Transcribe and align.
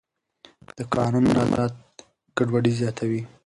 د 0.77 0.79
قانون 0.93 1.23
نه 1.35 1.43
مراعت 1.51 1.75
ګډوډي 2.37 2.71
زیاتوي 2.79 3.21